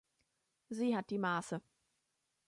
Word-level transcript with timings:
Sie 0.69 0.97
hat 0.97 1.11
die 1.11 1.19
Maße 1.19 1.61